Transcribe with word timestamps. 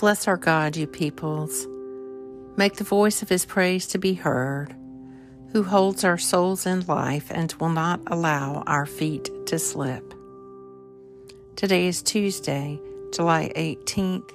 Bless 0.00 0.26
our 0.26 0.38
God, 0.38 0.78
you 0.78 0.86
peoples. 0.86 1.68
Make 2.56 2.76
the 2.76 2.84
voice 2.84 3.20
of 3.20 3.28
his 3.28 3.44
praise 3.44 3.86
to 3.88 3.98
be 3.98 4.14
heard, 4.14 4.74
who 5.52 5.62
holds 5.62 6.04
our 6.04 6.16
souls 6.16 6.64
in 6.64 6.86
life 6.86 7.26
and 7.30 7.52
will 7.60 7.68
not 7.68 8.00
allow 8.06 8.62
our 8.66 8.86
feet 8.86 9.28
to 9.44 9.58
slip. 9.58 10.14
Today 11.54 11.86
is 11.86 12.02
Tuesday, 12.02 12.80
July 13.12 13.52
18th, 13.54 14.30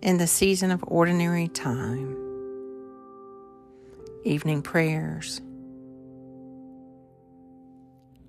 in 0.00 0.16
the 0.16 0.26
season 0.26 0.70
of 0.70 0.82
ordinary 0.86 1.48
time. 1.48 2.16
Evening 4.24 4.62
prayers. 4.62 5.42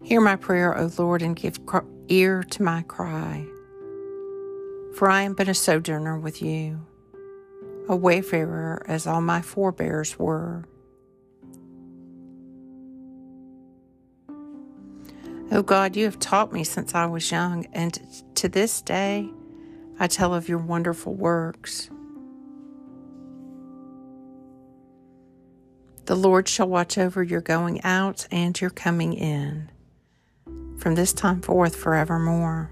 Hear 0.03 0.19
my 0.19 0.35
prayer, 0.35 0.77
O 0.77 0.91
Lord, 0.97 1.21
and 1.21 1.33
give 1.33 1.61
ear 2.09 2.43
to 2.43 2.61
my 2.61 2.81
cry. 2.81 3.45
For 4.95 5.09
I 5.09 5.23
am 5.23 5.33
but 5.33 5.47
a 5.47 5.53
sojourner 5.53 6.19
with 6.19 6.41
you, 6.41 6.85
a 7.89 7.95
wayfarer 7.95 8.83
as 8.87 9.07
all 9.07 9.21
my 9.21 9.41
forebears 9.41 10.19
were. 10.19 10.65
O 15.53 15.57
oh 15.57 15.63
God, 15.63 15.95
you 15.95 16.05
have 16.05 16.19
taught 16.19 16.53
me 16.53 16.63
since 16.63 16.95
I 16.95 17.05
was 17.05 17.31
young, 17.31 17.65
and 17.73 17.99
to 18.35 18.47
this 18.47 18.81
day 18.81 19.29
I 19.99 20.07
tell 20.07 20.33
of 20.33 20.49
your 20.49 20.57
wonderful 20.57 21.13
works. 21.13 21.89
The 26.05 26.15
Lord 26.15 26.47
shall 26.47 26.67
watch 26.67 26.97
over 26.97 27.23
your 27.23 27.41
going 27.41 27.83
out 27.83 28.27
and 28.31 28.59
your 28.59 28.69
coming 28.69 29.13
in, 29.13 29.69
from 30.77 30.95
this 30.95 31.13
time 31.13 31.41
forth 31.41 31.75
forevermore. 31.75 32.71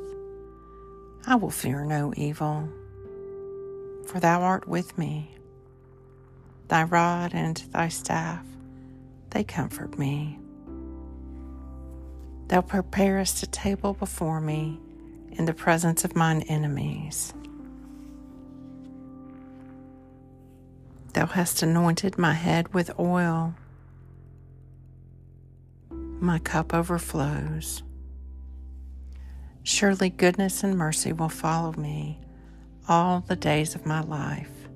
I 1.25 1.35
will 1.35 1.51
fear 1.51 1.85
no 1.85 2.13
evil, 2.17 2.67
for 4.07 4.19
thou 4.19 4.41
art 4.41 4.67
with 4.67 4.97
me. 4.97 5.35
Thy 6.67 6.83
rod 6.83 7.33
and 7.33 7.57
thy 7.71 7.89
staff, 7.89 8.45
they 9.29 9.43
comfort 9.43 9.99
me. 9.99 10.39
Thou 12.47 12.61
preparest 12.61 13.43
a 13.43 13.47
table 13.47 13.93
before 13.93 14.41
me 14.41 14.79
in 15.33 15.45
the 15.45 15.53
presence 15.53 16.03
of 16.03 16.15
mine 16.15 16.41
enemies. 16.43 17.33
Thou 21.13 21.27
hast 21.27 21.61
anointed 21.61 22.17
my 22.17 22.33
head 22.33 22.73
with 22.73 22.97
oil. 22.99 23.53
My 25.89 26.39
cup 26.39 26.73
overflows. 26.73 27.83
Surely 29.63 30.09
goodness 30.09 30.63
and 30.63 30.77
mercy 30.77 31.13
will 31.13 31.29
follow 31.29 31.73
me 31.73 32.19
all 32.87 33.21
the 33.21 33.35
days 33.35 33.75
of 33.75 33.85
my 33.85 34.01
life, 34.01 34.67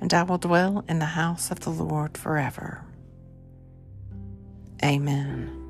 and 0.00 0.12
I 0.14 0.22
will 0.22 0.38
dwell 0.38 0.84
in 0.88 0.98
the 0.98 1.04
house 1.04 1.50
of 1.50 1.60
the 1.60 1.70
Lord 1.70 2.16
forever. 2.16 2.84
Amen. 4.82 5.62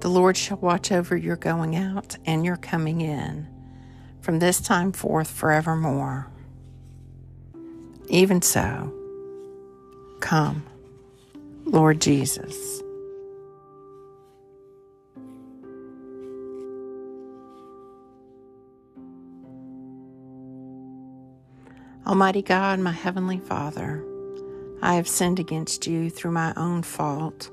The 0.00 0.08
Lord 0.08 0.36
shall 0.36 0.58
watch 0.58 0.92
over 0.92 1.16
your 1.16 1.36
going 1.36 1.74
out 1.74 2.16
and 2.26 2.44
your 2.44 2.56
coming 2.56 3.00
in 3.00 3.48
from 4.20 4.38
this 4.38 4.60
time 4.60 4.92
forth 4.92 5.30
forevermore. 5.30 6.28
Even 8.08 8.42
so, 8.42 8.92
Come, 10.20 10.64
Lord 11.64 12.00
Jesus. 12.00 12.82
Almighty 22.06 22.42
God, 22.42 22.78
my 22.78 22.92
Heavenly 22.92 23.40
Father, 23.40 24.04
I 24.80 24.94
have 24.94 25.08
sinned 25.08 25.40
against 25.40 25.86
you 25.86 26.08
through 26.08 26.30
my 26.30 26.52
own 26.56 26.82
fault 26.82 27.50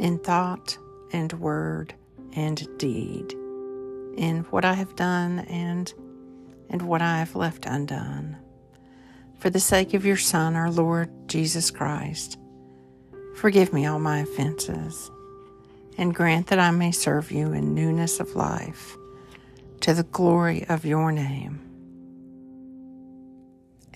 in 0.00 0.18
thought 0.18 0.78
and 1.12 1.32
word 1.34 1.94
and 2.34 2.66
deed, 2.78 3.32
in 4.16 4.46
what 4.50 4.64
I 4.64 4.72
have 4.72 4.96
done 4.96 5.40
and 5.40 5.92
and 6.70 6.82
what 6.82 7.02
I 7.02 7.18
have 7.18 7.36
left 7.36 7.66
undone 7.66 8.36
for 9.38 9.50
the 9.50 9.60
sake 9.60 9.94
of 9.94 10.04
your 10.06 10.16
Son, 10.16 10.54
our 10.56 10.70
Lord 10.70 11.10
Jesus 11.28 11.70
Christ. 11.70 12.38
Forgive 13.36 13.72
me 13.72 13.86
all 13.86 13.98
my 13.98 14.20
offenses, 14.20 15.10
and 15.98 16.14
grant 16.14 16.46
that 16.48 16.58
I 16.58 16.70
may 16.70 16.92
serve 16.92 17.30
you 17.30 17.52
in 17.52 17.74
newness 17.74 18.20
of 18.20 18.36
life, 18.36 18.96
to 19.80 19.92
the 19.92 20.04
glory 20.04 20.64
of 20.68 20.84
your 20.84 21.12
name. 21.12 21.60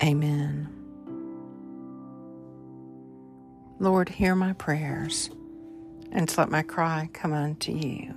Amen. 0.02 0.68
Lord, 3.78 4.08
hear 4.08 4.34
my 4.34 4.52
prayers, 4.54 5.30
and 6.10 6.36
let 6.36 6.50
my 6.50 6.62
cry 6.62 7.08
come 7.12 7.32
unto 7.32 7.72
you. 7.72 8.14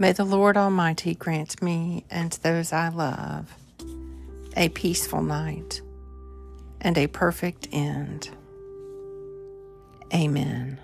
May 0.00 0.12
the 0.12 0.24
Lord 0.24 0.56
Almighty 0.56 1.16
grant 1.16 1.60
me 1.60 2.04
and 2.08 2.30
those 2.44 2.72
I 2.72 2.88
love 2.88 3.52
a 4.56 4.68
peaceful 4.68 5.22
night 5.22 5.82
and 6.80 6.96
a 6.96 7.08
perfect 7.08 7.68
end. 7.72 8.30
Amen. 10.14 10.77